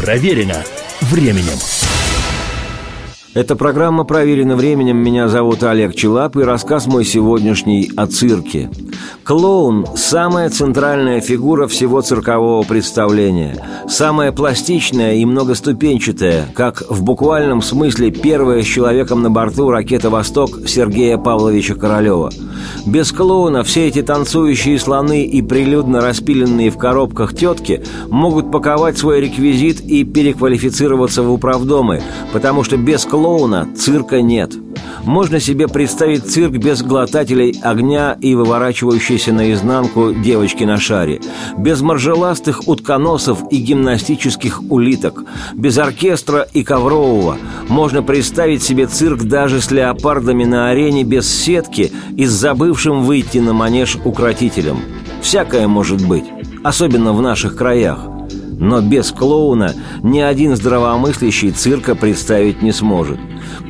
[0.00, 0.64] Проверено
[1.02, 1.58] временем.
[3.34, 4.96] Эта программа проверена временем.
[4.96, 8.70] Меня зовут Олег Челап, и рассказ мой сегодняшний о цирке.
[9.30, 13.64] Клоун– самая центральная фигура всего циркового представления.
[13.88, 20.66] Самая пластичная и многоступенчатая, как в буквальном смысле первая с человеком на борту ракета «Восток»
[20.66, 22.32] Сергея Павловича Королева.
[22.84, 29.20] Без клоуна все эти танцующие слоны и прилюдно распиленные в коробках тетки могут паковать свой
[29.20, 34.54] реквизит и переквалифицироваться в управдомы, потому что без клоуна цирка нет–
[35.04, 41.20] можно себе представить цирк без глотателей огня и выворачивающейся наизнанку девочки на шаре,
[41.56, 47.36] без маржеластых утконосов и гимнастических улиток, без оркестра и коврового.
[47.68, 53.38] Можно представить себе цирк даже с леопардами на арене без сетки и с забывшим выйти
[53.38, 54.78] на манеж укротителем.
[55.22, 56.24] Всякое может быть,
[56.62, 58.09] особенно в наших краях.
[58.60, 63.18] Но без клоуна ни один здравомыслящий цирка представить не сможет.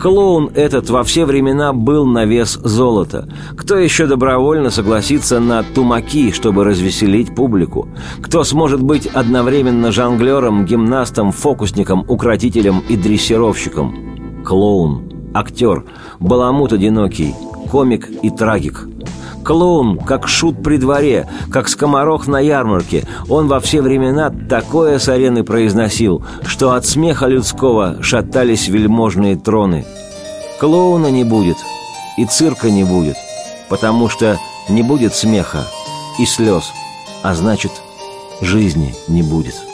[0.01, 3.29] Клоун этот во все времена был на вес золота.
[3.57, 7.89] Кто еще добровольно согласится на тумаки, чтобы развеселить публику?
[8.21, 14.43] Кто сможет быть одновременно жонглером, гимнастом, фокусником, укротителем и дрессировщиком?
[14.45, 15.85] Клоун, актер,
[16.19, 17.33] баламут одинокий,
[17.71, 18.89] комик и трагик–
[19.45, 23.05] Клоун, как шут при дворе, как скоморох на ярмарке.
[23.29, 29.85] Он во все времена такое с арены произносил, что от смеха людского шатались вельможные троны.
[30.61, 31.57] Клоуна не будет,
[32.19, 33.17] и цирка не будет,
[33.69, 34.39] потому что
[34.69, 35.65] не будет смеха
[36.19, 36.65] и слез,
[37.23, 37.73] а значит,
[38.41, 39.70] жизни не будет.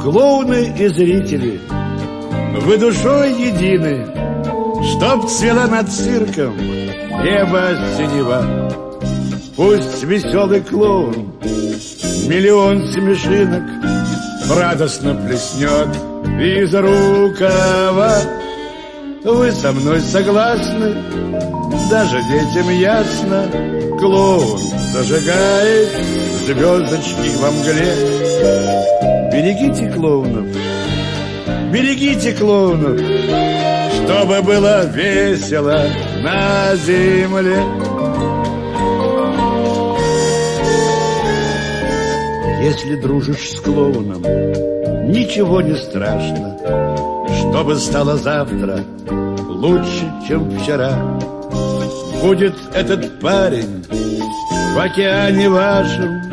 [0.00, 1.60] Клоуны и зрители,
[2.62, 4.06] вы душой едины,
[4.84, 8.70] Чтоб цвела над цирком небо синева.
[9.56, 11.32] Пусть веселый клоун
[12.28, 13.64] миллион смешинок
[14.48, 15.88] Радостно плеснет
[16.40, 18.16] из рукава.
[19.22, 20.94] Вы со мной согласны,
[21.90, 23.46] даже детям ясно,
[23.98, 24.58] Клоун
[24.92, 25.88] зажигает
[26.48, 27.92] звездочки во мгле.
[29.30, 30.46] Берегите клоунов,
[31.70, 32.98] берегите клоунов,
[33.92, 35.82] чтобы было весело
[36.22, 37.62] на земле.
[42.62, 44.22] Если дружишь с клоуном,
[45.12, 46.56] ничего не страшно,
[47.40, 50.98] чтобы стало завтра лучше, чем вчера.
[52.22, 53.84] Будет этот парень
[54.74, 56.27] в океане вашем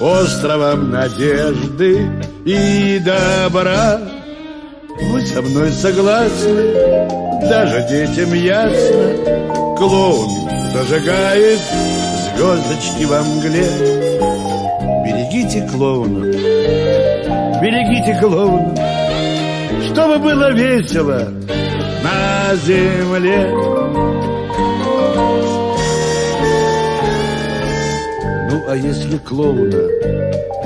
[0.00, 2.08] островом надежды
[2.44, 4.00] и добра.
[5.10, 7.08] Вы со мной согласны,
[7.42, 11.60] даже детям ясно, клоун зажигает
[12.36, 13.68] звездочки во мгле.
[15.04, 16.26] Берегите клоуна,
[17.60, 18.74] берегите клоуна,
[19.84, 21.28] чтобы было весело
[22.02, 24.25] на земле.
[28.68, 29.88] А если клоуна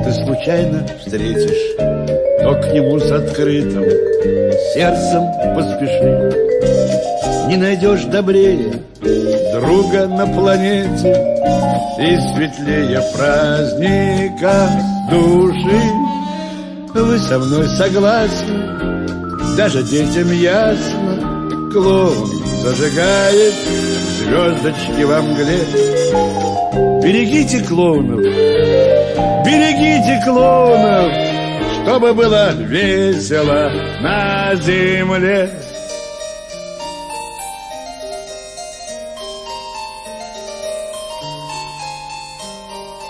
[0.05, 3.85] ты случайно встретишь, то к нему с открытым
[4.75, 5.25] сердцем
[5.55, 7.49] поспеши.
[7.49, 8.73] Не найдешь добрее
[9.53, 11.13] друга на планете
[11.99, 14.71] и светлее праздника
[15.11, 15.83] души.
[16.95, 19.07] Вы со мной согласны,
[19.57, 22.31] даже детям ясно, клоун
[22.63, 23.55] зажигает
[24.19, 26.50] звездочки во мгле.
[27.03, 31.11] Берегите клоунов, Берегите клоунов,
[31.83, 33.73] чтобы было весело
[34.03, 35.51] на земле.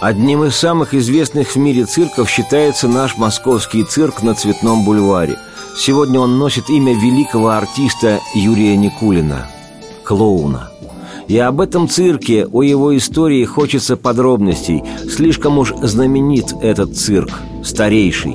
[0.00, 5.36] Одним из самых известных в мире цирков считается наш московский цирк на Цветном бульваре.
[5.76, 9.48] Сегодня он носит имя великого артиста Юрия Никулина–
[10.04, 10.69] клоуна–
[11.30, 14.82] и об этом цирке, о его истории хочется подробностей.
[15.08, 17.30] Слишком уж знаменит этот цирк,
[17.62, 18.34] старейший.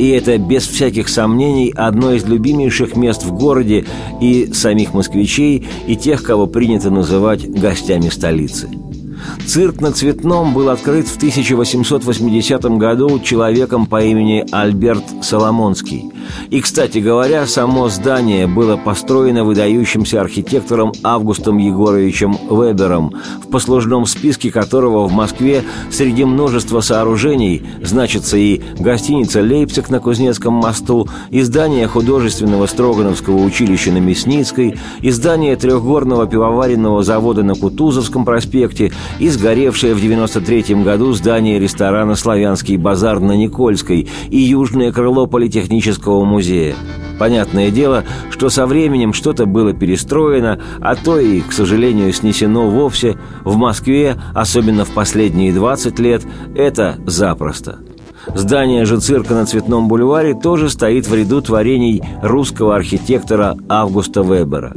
[0.00, 3.84] И это, без всяких сомнений, одно из любимейших мест в городе
[4.20, 8.68] и самих москвичей, и тех, кого принято называть гостями столицы.
[9.46, 16.10] Цирк на Цветном был открыт в 1880 году человеком по имени Альберт Соломонский.
[16.50, 23.12] И, кстати говоря, само здание было построено выдающимся архитектором Августом Егоровичем Вебером,
[23.42, 30.54] в послужном списке которого в Москве среди множества сооружений значится и гостиница «Лейпциг» на Кузнецком
[30.54, 38.24] мосту, и здание художественного Строгановского училища на Мясницкой, и здание трехгорного пивоваренного завода на Кутузовском
[38.24, 45.26] проспекте, и сгоревшее в 93 году здание ресторана «Славянский базар» на Никольской и южное крыло
[45.26, 46.74] Политехнического музея.
[47.18, 53.16] Понятное дело, что со временем что-то было перестроено, а то и, к сожалению, снесено вовсе.
[53.44, 56.22] В Москве, особенно в последние 20 лет,
[56.54, 57.78] это запросто–
[58.34, 64.74] Здание же цирка на Цветном бульваре тоже стоит в ряду творений русского архитектора Августа Вебера.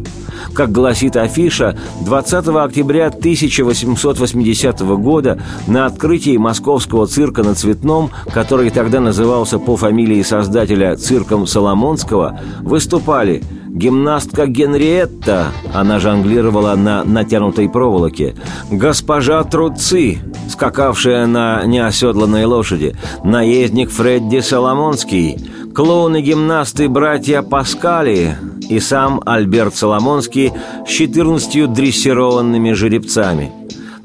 [0.53, 8.99] Как гласит афиша, 20 октября 1880 года на открытии московского цирка на Цветном, который тогда
[8.99, 13.43] назывался по фамилии создателя цирком Соломонского, выступали
[13.77, 18.35] гимнастка Генриетта, она жонглировала на натянутой проволоке,
[18.71, 20.19] госпожа Труци,
[20.49, 25.37] скакавшая на неоседланной лошади, наездник Фредди Соломонский,
[25.73, 28.37] клоуны-гимнасты братья Паскали.
[28.69, 30.51] И сам Альберт Соломонский
[30.85, 33.49] с 14 дрессированными жеребцами.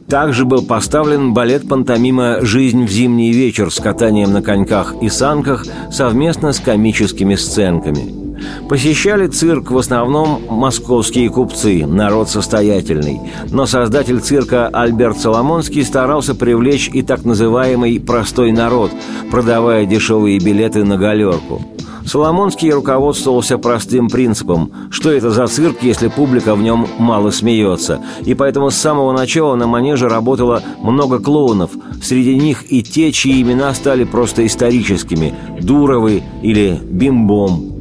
[0.09, 5.65] Также был поставлен балет пантомима «Жизнь в зимний вечер» с катанием на коньках и санках
[5.91, 8.15] совместно с комическими сценками–
[8.69, 13.21] Посещали цирк в основном московские купцы, народ состоятельный.
[13.51, 18.91] Но создатель цирка Альберт Соломонский старался привлечь и так называемый «простой народ»,
[19.31, 21.63] продавая дешевые билеты на галерку.
[22.05, 28.01] Соломонский руководствовался простым принципом, что это за цирк, если публика в нем мало смеется.
[28.25, 31.71] И поэтому с самого начала на манеже работало много клоунов,
[32.03, 37.69] среди них и те, чьи имена стали просто историческими– Дуровы или Бимбом–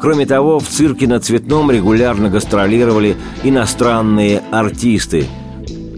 [0.00, 5.26] Кроме того, в цирке на Цветном регулярно гастролировали иностранные артисты–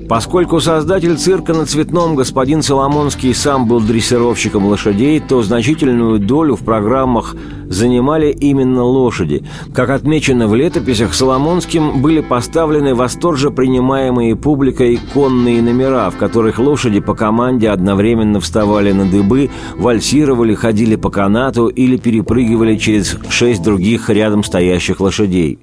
[0.08, 6.60] Поскольку создатель цирка на Цветном господин Соломонский сам был дрессировщиком лошадей, то значительную долю в
[6.60, 9.44] программах занимали именно лошади.
[9.75, 17.00] Как отмечено в летописях, Соломонским были поставлены восторже принимаемые публикой конные номера, в которых лошади
[17.00, 24.08] по команде одновременно вставали на дыбы, вальсировали, ходили по канату или перепрыгивали через шесть других
[24.08, 25.58] рядом стоящих лошадей.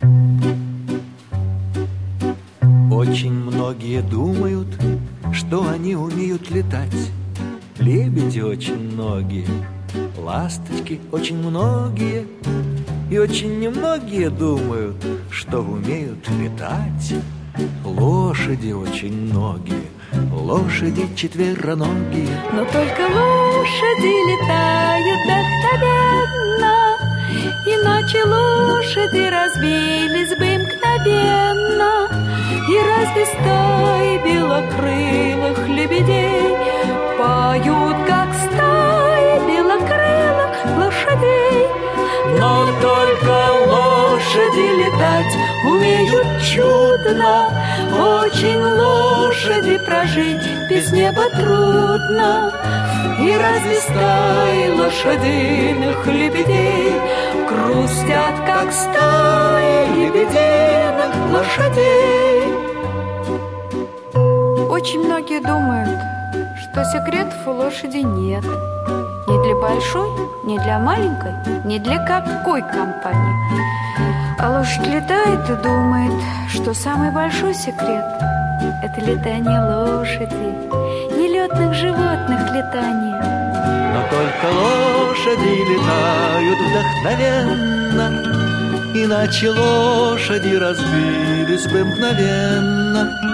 [2.91, 3.34] Очень
[3.65, 4.67] многие думают,
[5.33, 7.09] что они умеют летать.
[7.79, 9.47] Лебеди очень многие,
[10.19, 12.27] ласточки очень многие,
[13.09, 17.15] и очень немногие думают, что умеют летать.
[17.83, 19.87] Лошади очень многие,
[20.31, 22.37] лошади четвероногие.
[22.53, 26.75] Но только лошади летают вдохновенно,
[27.65, 31.55] Иначе лошади разбились бы мгновенно.
[32.67, 36.57] И разве стаи белокрылых лебедей.
[37.15, 41.67] Поют, как стаи белокрылых лошадей.
[42.39, 43.35] Но только
[43.67, 47.49] лошади летать умеют чудно.
[48.23, 52.51] Очень лошади прожить без неба трудно.
[53.19, 56.93] И разве стаи лошадиных лебедей
[57.47, 62.34] Грустят, как стаи лебединых лошадей
[64.85, 65.99] Очень многие думают,
[66.61, 68.43] что секретов у лошади нет.
[68.43, 70.07] Ни для большой,
[70.43, 71.33] ни для маленькой,
[71.65, 73.33] ни для какой компании.
[74.37, 76.13] А лошадь летает и думает,
[76.49, 78.05] что самый большой секрет–
[78.83, 80.53] это летание лошади,
[81.17, 83.23] нелетных животных летание–
[83.95, 88.35] но только лошади летают вдохновенно
[88.97, 93.24] Иначе лошади разбились бы мгновенно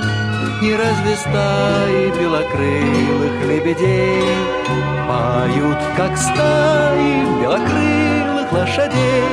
[0.62, 4.22] И разве стаи белокрылых лебедей.
[5.08, 9.24] Поют, как стаи белокрылых лошадей.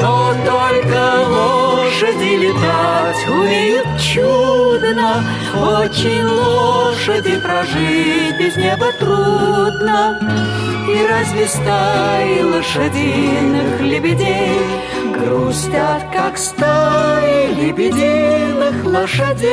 [0.00, 5.22] Но только лошади летать умеют чудно.
[5.54, 10.18] Очень лошади прожить без неба трудно.
[10.88, 14.58] И разве стаи лошадиных лебедей
[15.20, 19.50] Грустят, как стаи лебединых лошадей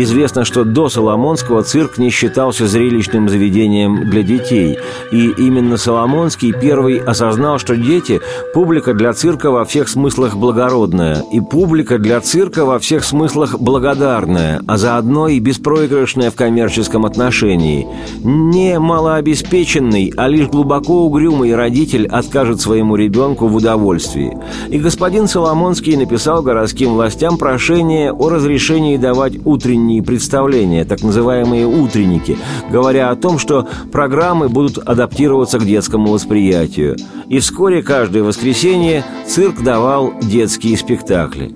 [0.00, 4.78] Известно, что до Соломонского цирк не считался зрелищным заведением для детей.
[5.10, 8.20] И именно Соломонский первый осознал, что дети–
[8.54, 14.62] публика для цирка во всех смыслах благородная, и публика для цирка во всех смыслах благодарная,
[14.68, 17.84] а заодно и беспроигрышная в коммерческом отношении.
[18.22, 24.38] Не малообеспеченный, а лишь глубоко угрюмый родитель откажет своему ребенку в удовольствии.
[24.68, 32.38] И господин Соломонский написал городским властям прошение о разрешении давать утренние представления, так называемые «утренники»,
[32.70, 36.96] говоря о том, что программы будут адаптироваться к детскому восприятию.
[37.28, 41.54] И вскоре каждое воскресенье цирк давал детские спектакли.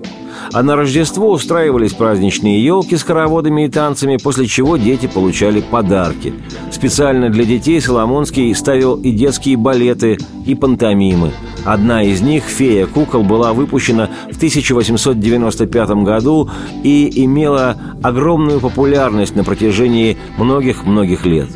[0.51, 6.33] А на Рождество устраивались праздничные елки с хороводами и танцами, после чего дети получали подарки.
[6.71, 11.31] Специально для детей Соломонский ставил и детские балеты, и пантомимы.
[11.65, 16.49] Одна из них, «Фея кукол», была выпущена в 1895 году
[16.83, 21.49] и имела огромную популярность на протяжении многих-многих лет.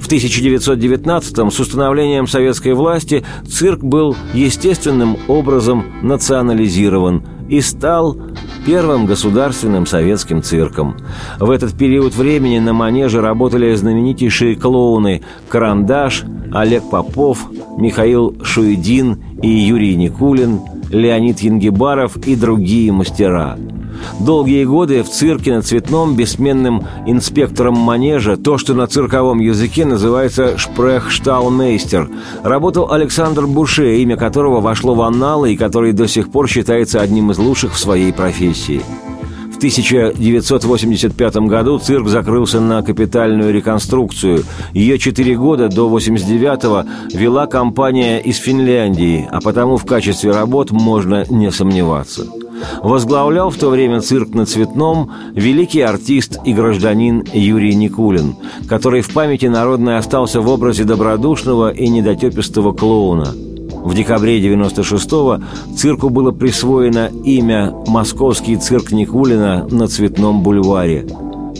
[0.00, 8.16] В 1919-м с установлением советской власти цирк был естественным образом национализирован– и стал
[8.66, 10.96] первым государственным советским цирком.
[11.38, 19.48] В этот период времени на манеже работали знаменитейшие клоуны «Карандаш», Олег Попов, Михаил Шуедин и
[19.48, 23.56] Юрий Никулин, Леонид Янгибаров и другие мастера–
[24.20, 30.56] Долгие годы в цирке на Цветном бессменным инспектором манежа, то, что на цирковом языке называется
[30.58, 32.08] шпрехштаумейстер,
[32.42, 37.30] работал Александр Буше, имя которого вошло в анналы и который до сих пор считается одним
[37.30, 38.82] из лучших в своей профессии.
[39.56, 44.44] В 1985 году цирк закрылся на капитальную реконструкцию.
[44.74, 46.84] Ее четыре года до 89-го
[47.16, 52.26] вела компания из Финляндии, а потому в качестве работ можно не сомневаться.
[52.82, 58.36] Возглавлял в то время цирк на Цветном великий артист и гражданин Юрий Никулин,
[58.68, 63.34] который в памяти народной остался в образе добродушного и недотепистого клоуна.
[63.86, 65.44] В декабре 96-го
[65.76, 71.06] цирку было присвоено имя «Московский цирк Никулина на Цветном бульваре».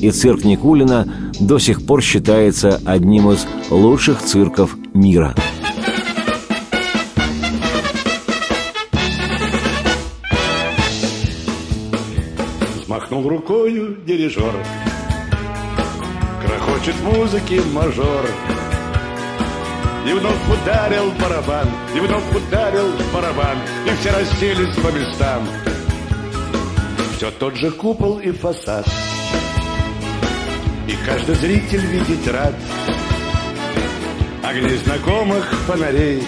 [0.01, 1.07] И цирк Никулина
[1.39, 5.35] до сих пор считается одним из лучших цирков мира.
[13.27, 14.53] Махнул рукою дирижер.
[16.43, 18.25] Грохочет музыки мажор.
[20.07, 23.57] И вновь ударил барабан И вновь ударил барабан
[23.87, 25.49] И все расселись по местам.
[27.17, 28.87] Все тот же купол и фасад.
[30.87, 32.55] И каждый зритель видеть рад.
[34.45, 36.23] Огни знакомых фонарей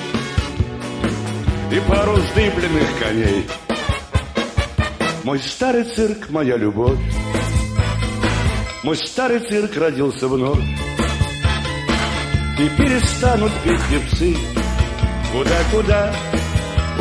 [1.71, 3.47] И пару вздыбленных коней
[5.25, 6.99] мой старый цирк, моя любовь.
[8.85, 10.63] Мой старый цирк родился вновь
[12.59, 14.37] И перестанут петь певцы
[15.33, 16.15] Куда-куда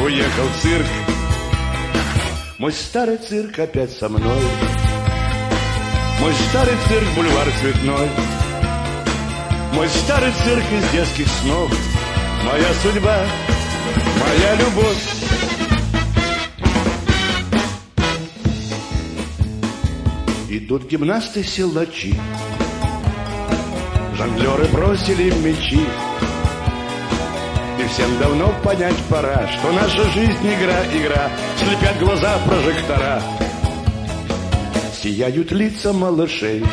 [0.03, 0.85] уехал цирк?
[2.57, 4.41] Мой старый цирк опять со мной.
[6.19, 8.09] Мой старый цирк, бульвар цветной.
[9.73, 11.71] Мой старый цирк из детских снов.
[12.43, 13.25] Моя судьба,
[14.19, 15.16] моя любовь
[20.57, 22.15] Идут гимнасты-силачи
[24.15, 25.85] Жонглеры бросили мечи.
[27.79, 31.29] И всем давно понять пора Что наша жизнь игра, игра.
[31.59, 33.21] Слепят глаза прожектора.
[34.99, 36.65] Сияют лица малышей.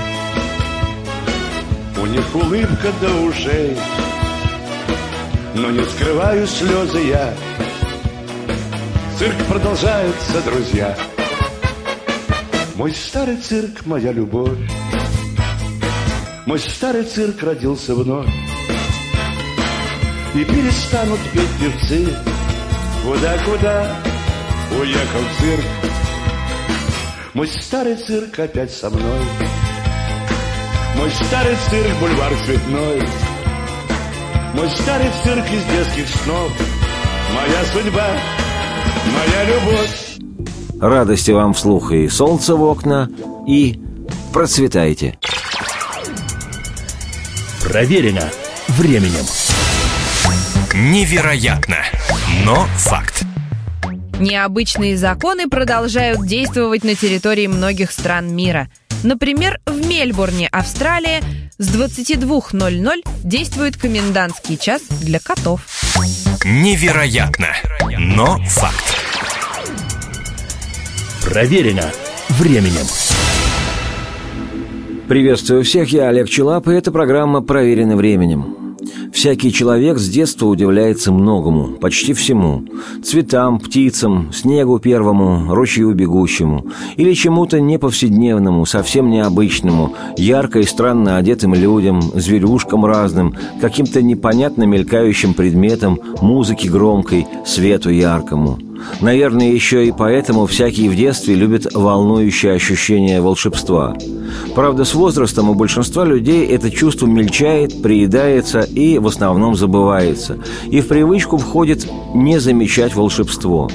[2.00, 3.76] У них улыбка до ушей.
[5.56, 7.34] Но не скрываю слезы я.
[9.18, 10.96] Цирк продолжается, друзья
[12.76, 14.58] мой старый цирк, моя любовь.
[16.46, 18.28] Мой старый цирк родился вновь.
[20.34, 22.16] И перестанут петь певцы.
[23.04, 23.96] Куда-куда
[24.78, 25.64] уехал цирк?
[27.34, 29.20] Мой старый цирк опять со мной.
[30.96, 33.02] Мой старый цирк, бульвар цветной.
[34.54, 36.52] Мой старый цирк из детских снов.
[37.34, 38.06] Моя судьба,
[39.12, 40.03] моя любовь
[40.84, 43.08] Радости вам вслух и солнце в окна,
[43.48, 43.80] и
[44.34, 45.18] процветайте.
[47.62, 48.30] Проверено
[48.68, 49.24] временем.
[50.74, 51.78] Невероятно,
[52.44, 53.24] но факт.
[54.20, 58.68] Необычные законы продолжают действовать на территории многих стран мира.
[59.02, 61.22] Например, в Мельбурне, Австралия,
[61.56, 65.62] с 22.00 действует комендантский час для котов.
[66.44, 67.54] Невероятно,
[67.96, 68.93] но факт.
[71.24, 71.90] Проверено
[72.38, 72.86] временем.
[75.08, 78.76] Приветствую всех, я Олег Челап, и эта программа «Проверена временем».
[79.10, 82.64] Всякий человек с детства удивляется многому, почти всему.
[83.02, 86.66] Цветам, птицам, снегу первому, ручью бегущему.
[86.96, 95.32] Или чему-то неповседневному, совсем необычному, ярко и странно одетым людям, зверюшкам разным, каким-то непонятно мелькающим
[95.32, 98.58] предметам, музыке громкой, свету яркому–
[99.00, 103.96] Наверное, еще и поэтому всякий в детстве любит волнующее ощущение волшебства.
[104.54, 110.38] Правда, с возрастом у большинства людей это чувство мельчает, приедается и в основном забывается.
[110.70, 113.70] И в привычку входит не замечать волшебство.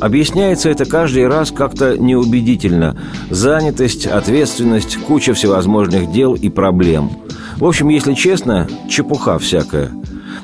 [0.00, 2.96] Объясняется это каждый раз как-то неубедительно.
[3.28, 7.10] Занятость, ответственность, куча всевозможных дел и проблем.
[7.56, 9.90] В общем, если честно, чепуха всякая–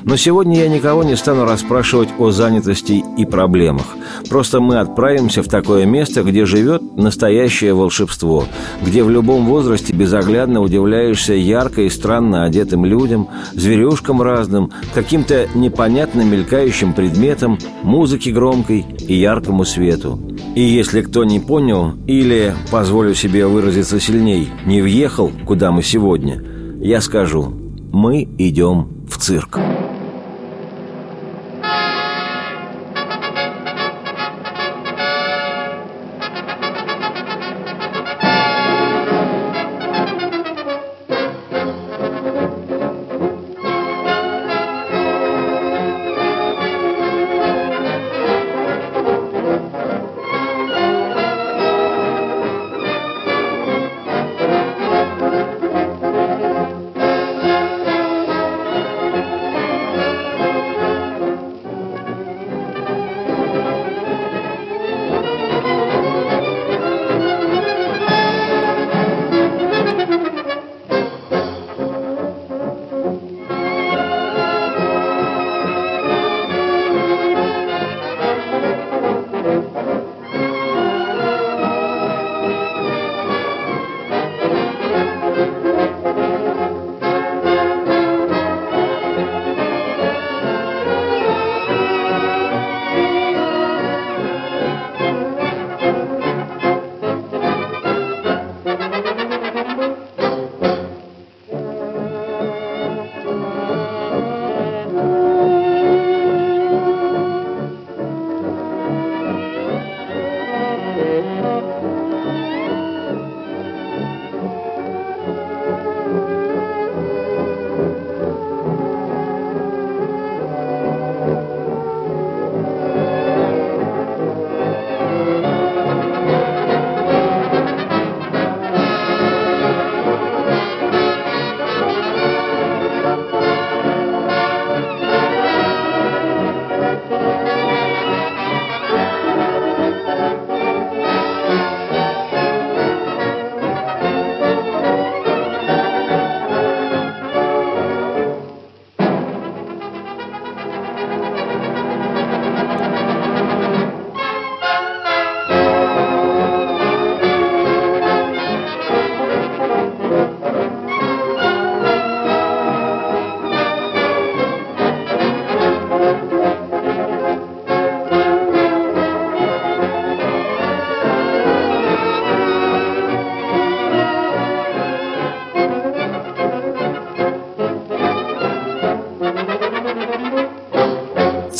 [0.07, 3.85] но сегодня я никого не стану расспрашивать о занятости и проблемах.
[4.29, 8.45] Просто мы отправимся в такое место, где живет настоящее волшебство,
[8.81, 16.21] где в любом возрасте безоглядно удивляешься ярко и странно одетым людям, зверюшкам разным, каким-то непонятно
[16.21, 20.19] мелькающим предметам, музыке громкой и яркому свету.
[20.55, 26.41] И если кто не понял или, позволю себе выразиться сильней, не въехал, куда мы сегодня,
[26.79, 27.53] я скажу,
[27.91, 29.59] мы идем в цирк.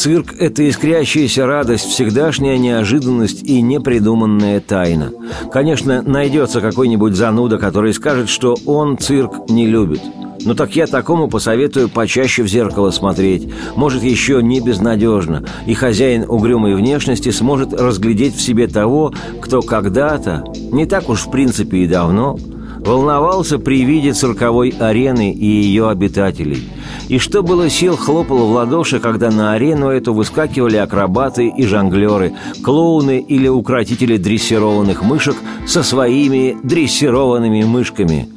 [0.07, 5.11] Цирк– это искрящаяся радость, всегдашняя неожиданность и непридуманная тайна.
[5.51, 9.99] Конечно, найдется какой-нибудь зануда, который скажет, что он цирк не любит.
[10.45, 13.51] Но так я такому посоветую почаще в зеркало смотреть.
[13.75, 15.43] Может, еще не безнадежно.
[15.65, 21.31] И хозяин угрюмой внешности сможет разглядеть в себе того, кто когда-то, не так уж в
[21.31, 22.37] принципе и давно,
[22.79, 26.63] волновался при виде цирковой арены и ее обитателей.
[27.07, 32.33] И что было сил, хлопало в ладоши, когда на арену эту выскакивали акробаты и жонглеры,
[32.63, 38.29] клоуны или укротители дрессированных мышек со своими дрессированными мышками–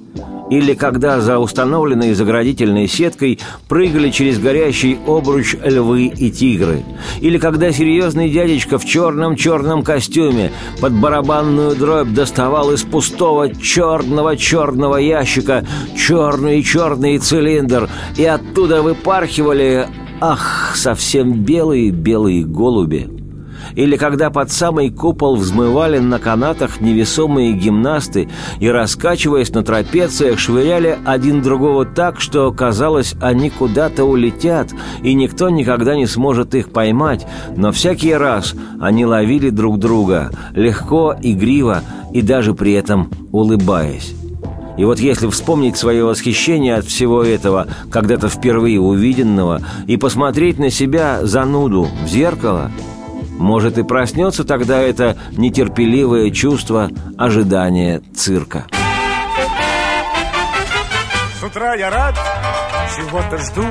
[0.51, 6.83] или когда за установленной заградительной сеткой прыгали через горящий обруч львы и тигры,
[7.21, 15.65] или когда серьезный дядечка в черном-черном костюме под барабанную дробь доставал из пустого черного-черного ящика
[15.97, 19.87] черный-черный цилиндр, и оттуда выпархивали,
[20.21, 23.20] ах, совсем белые-белые голуби.
[23.75, 28.29] Или когда под самый купол взмывали на канатах невесомые гимнасты
[28.59, 34.69] и, раскачиваясь на трапециях, швыряли один другого так, что, казалось, они куда-то улетят,
[35.03, 41.15] и никто никогда не сможет их поймать, но всякий раз они ловили друг друга, легко,
[41.21, 44.15] игриво и даже при этом улыбаясь.
[44.79, 50.71] И вот если вспомнить свое восхищение от всего этого, когда-то впервые увиденного, и посмотреть на
[50.71, 52.71] себя зануду в зеркало–
[53.41, 58.67] может, и проснется тогда это нетерпеливое чувство ожидания цирка.
[61.41, 62.15] С утра я рад,
[62.95, 63.65] чего-то жду.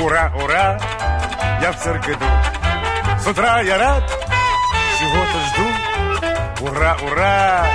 [0.00, 0.80] Ура, ура,
[1.60, 2.24] я в цирк иду.
[3.20, 4.04] С утра я рад,
[4.98, 6.70] чего-то жду.
[6.70, 7.66] Ура, ура,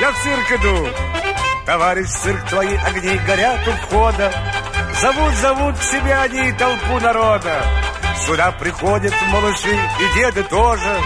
[0.00, 0.88] я в цирк иду.
[1.64, 4.30] Товарищ цирк, твои огни горят у входа.
[5.00, 7.62] Зовут, зовут к себе они толпу народа.
[8.26, 11.00] Сюда приходят малыши и деды тоже.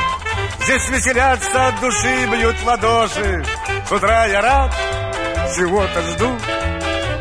[0.60, 3.44] Здесь веселятся от души, бьют ладоши.
[3.88, 4.74] С утра я рад,
[5.56, 6.38] чего-то жду.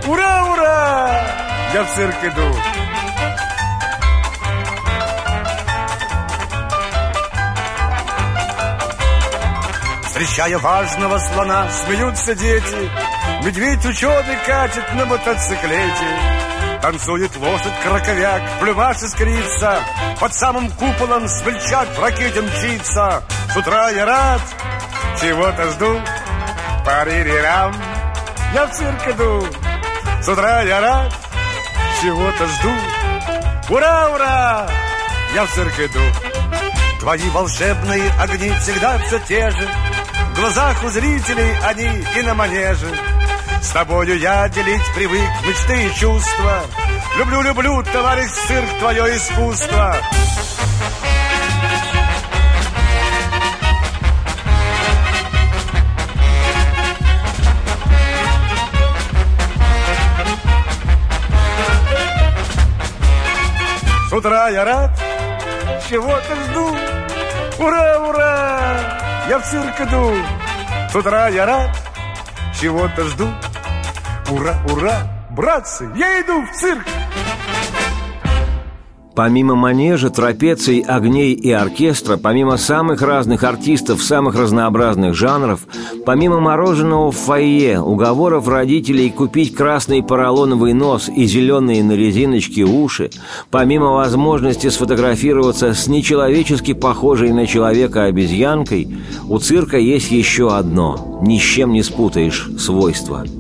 [0.08, 1.22] Ура, ура!
[1.74, 2.56] Я в цирк иду.
[10.04, 12.92] Встречая важного слона, смеются дети.
[13.44, 16.55] Медведь ученый катит на мотоциклете
[16.86, 19.80] Танцует лошадь-краковяк, плюмаш искрится,
[20.20, 23.24] Под самым куполом смельчак в ракете мчится.
[23.52, 24.42] С утра я рад,
[25.20, 26.00] чего-то жду,
[26.86, 27.76] паририрам,
[28.54, 29.48] я в цирк иду.
[30.22, 31.12] С утра я рад,
[32.04, 32.72] чего-то жду,
[33.70, 34.68] ура, ура,
[35.34, 36.04] я в цирк иду.
[37.00, 39.68] Твои волшебные огни всегда все те же,
[40.36, 42.96] В глазах у зрителей они и на манеже.
[43.66, 46.62] С тобою я делить привык мечты и чувства.
[47.18, 49.96] Люблю, люблю, товарищ цирк, твое искусство.
[64.08, 64.92] С утра я рад,
[65.90, 66.78] чего-то жду.
[67.58, 68.70] Ура, ура,
[69.28, 70.14] я в цирк иду.
[70.92, 71.76] С утра я рад,
[72.62, 73.34] чего-то жду
[74.32, 75.28] Ура, ура!
[75.36, 76.84] Братцы, я иду в цирк!
[79.16, 85.62] Помимо манежа, трапеций, огней и оркестра, помимо самых разных артистов самых разнообразных жанров,
[86.06, 93.12] помимо мороженого в фойе, уговоров родителей купить красный поролоновый нос и зеленые на резиночке уши,
[93.52, 98.98] помимо возможности сфотографироваться с нечеловечески похожей на человека обезьянкой,
[99.30, 103.24] у цирка есть еще одно, ни с чем не спутаешь, свойство–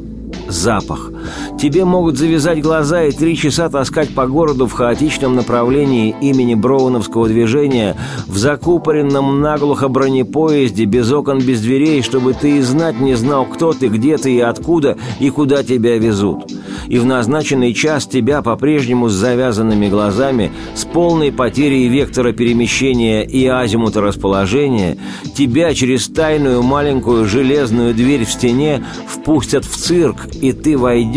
[0.47, 1.11] запах.
[1.59, 7.27] Тебе могут завязать глаза и три часа таскать по городу в хаотичном направлении имени Броуновского
[7.27, 7.95] движения
[8.27, 13.73] в закупоренном наглухо бронепоезде без окон, без дверей, чтобы ты и знать не знал, кто
[13.73, 16.51] ты, где ты и откуда, и куда тебя везут.
[16.87, 23.45] И в назначенный час тебя по-прежнему с завязанными глазами, с полной потерей вектора перемещения и
[23.47, 24.97] азимута расположения,
[25.35, 31.14] тебя через тайную маленькую железную дверь в стене впустят в цирк, и ты войдешь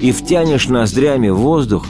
[0.00, 1.86] и втянешь ноздрями воздух,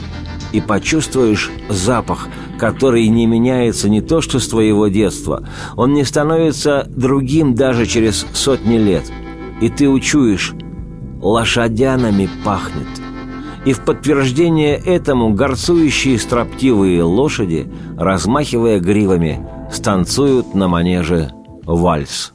[0.51, 6.87] и почувствуешь запах, который не меняется не то что с твоего детства, он не становится
[6.89, 9.11] другим даже через сотни лет.
[9.61, 10.53] И ты учуешь,
[11.21, 12.87] лошадянами пахнет.
[13.65, 21.31] И в подтверждение этому горцующие строптивые лошади, размахивая гривами, станцуют на манеже
[21.65, 22.34] вальс.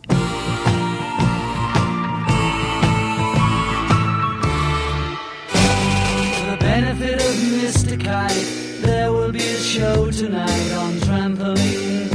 [9.71, 12.11] show tonight on trampoline.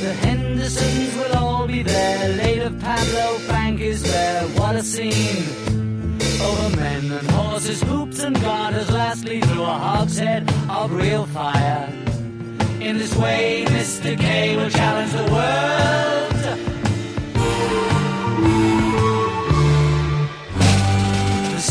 [0.00, 2.28] The Hendersons will all be there.
[2.38, 4.44] Later, Pablo Frank is there.
[4.58, 5.44] What a scene!
[6.40, 8.90] Over men and horses, hoops and garters.
[8.90, 11.92] Lastly, through a hogshead of real fire.
[12.80, 14.18] In this way, Mr.
[14.18, 16.06] K will challenge the world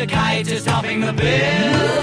[0.00, 0.08] Mr.
[0.08, 2.00] Kite is topping the bill.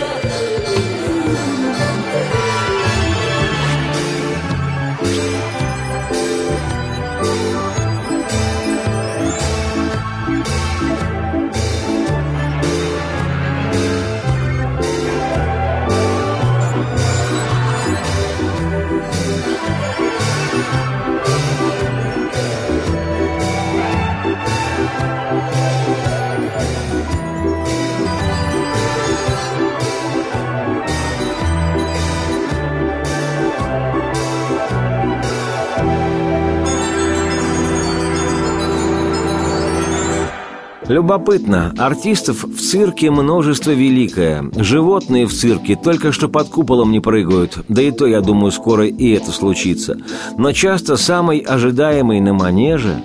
[40.98, 44.50] Любопытно, артистов в цирке множество великое.
[44.56, 48.88] Животные в цирке только что под куполом не прыгают, да и то, я думаю, скоро
[48.88, 50.00] и это случится.
[50.40, 52.96] Но часто самый ожидаемый на манеже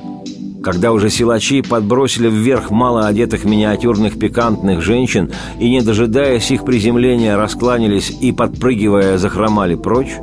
[0.62, 8.11] когда уже силачи подбросили вверх малоодетых миниатюрных пикантных женщин и, не дожидаясь их приземления, раскланялись
[8.11, 10.16] и, подпрыгивая, захромали прочь,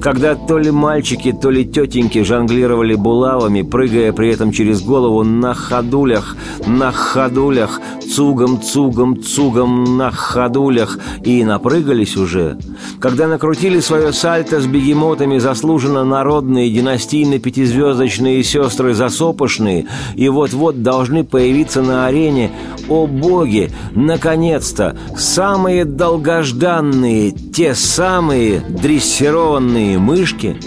[0.00, 5.54] когда то ли мальчики, то ли тетеньки жонглировали булавами, прыгая при этом через голову на
[5.54, 7.80] ходулях, на ходулях,
[8.14, 12.58] цугом, цугом, цугом на ходулях и напрыгались уже,
[13.00, 19.81] когда накрутили свое сальто с бегемотами заслуженно народные династийно-пятизвездочные сестры засопошные
[20.14, 22.50] и вот-вот должны появиться на арене,
[22.88, 30.56] о боги, наконец-то, самые долгожданные, те самые дрессированные мышки–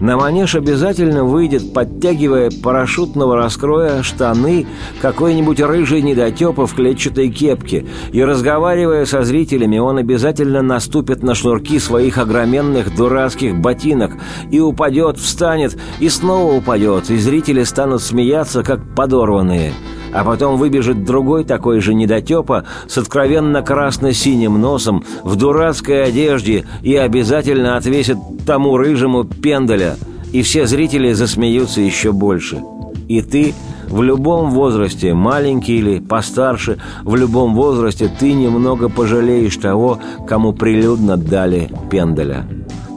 [0.00, 4.66] на манеж обязательно выйдет, подтягивая парашютного раскроя штаны
[5.00, 11.78] какой-нибудь рыжий недотепа в клетчатой кепке, и, разговаривая со зрителями, он обязательно наступит на шнурки
[11.78, 14.12] своих огроменных дурацких ботинок.
[14.50, 19.72] И упадет, встанет и снова упадет, и зрители станут смеяться, как подорванные–
[20.12, 26.96] а потом выбежит другой такой же недотепа с откровенно красно-синим носом, в дурацкой одежде и
[26.96, 29.96] обязательно отвесит тому рыжему пенделя,
[30.32, 32.62] и все зрители засмеются еще больше.
[33.08, 33.54] И ты
[33.88, 41.16] в любом возрасте, маленький или постарше, в любом возрасте ты немного пожалеешь того, кому прилюдно
[41.16, 42.46] дали пенделя.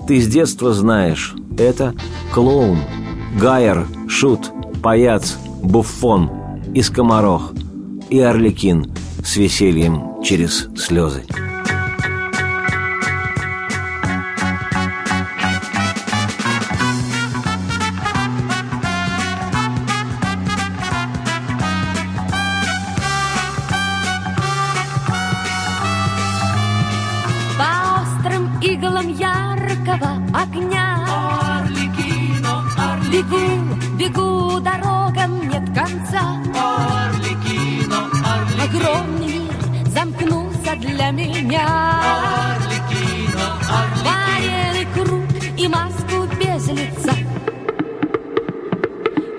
[0.07, 1.93] Ты с детства знаешь, это
[2.33, 2.79] клоун,
[3.39, 6.31] гайер, шут, паяц, буффон–
[6.73, 7.53] и скоморох,
[8.09, 8.91] и орликин
[9.23, 11.23] с весельем через слезы.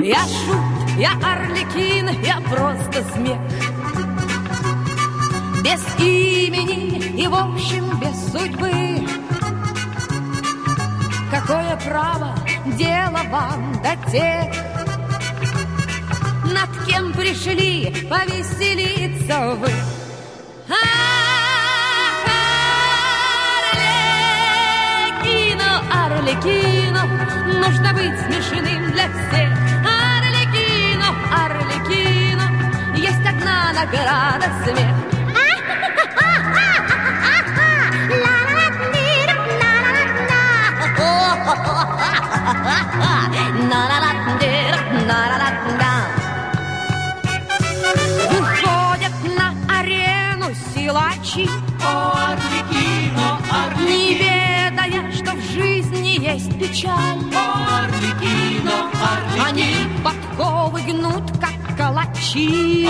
[0.02, 3.38] Я шут, я орликин, я просто смех.
[5.62, 9.06] Без имени и, в общем, без судьбы.
[11.30, 12.34] Какое право
[12.76, 14.52] дело вам до тех?
[16.52, 19.70] Над кем пришли повеселиться вы?
[20.68, 20.82] Ах,
[25.22, 27.04] Арлекино, Арлекино,
[27.60, 29.62] нужно быть смешным для всех.
[33.83, 35.03] Награда смех.
[48.31, 51.49] Выходят на арену силачи,
[51.85, 53.38] Орликино,
[53.79, 57.18] не Орликино, ведая, что в жизни есть печаль.
[57.35, 58.90] Орликино,
[59.45, 62.88] Они Орликино, подковы гнут, как калачи,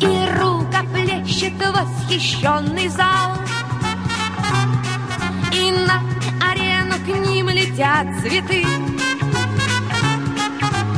[0.00, 3.36] И рукоплещет восхищенный зал,
[5.52, 6.02] и на
[6.50, 8.64] арену к ним летят цветы.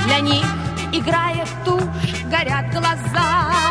[0.07, 0.46] Для них,
[0.92, 3.65] играя в тушь, горят глаза,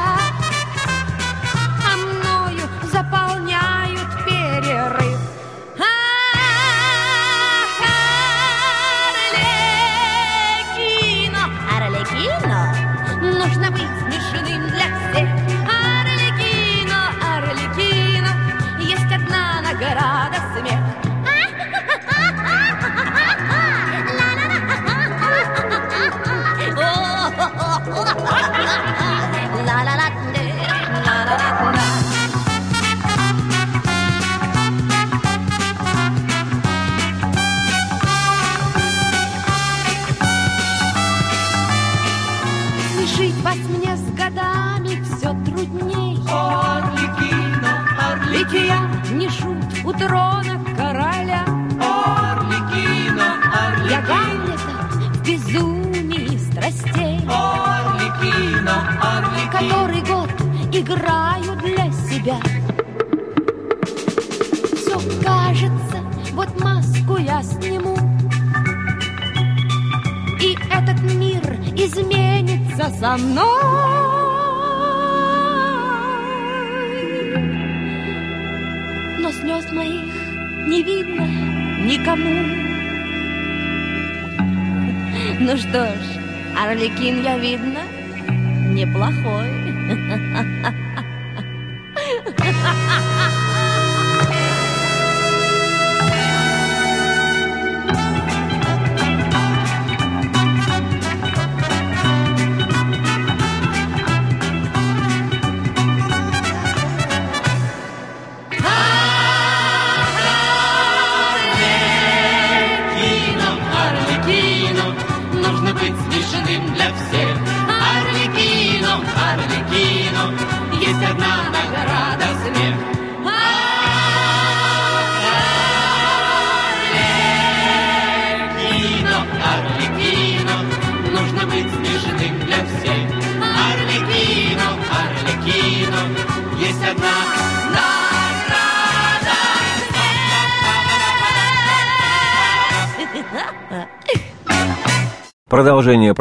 [86.76, 87.85] Арлекин я видно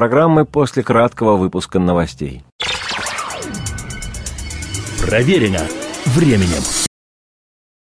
[0.04, 2.42] программы после краткого выпуска новостей.
[5.00, 5.66] Проверено
[6.04, 6.62] временем.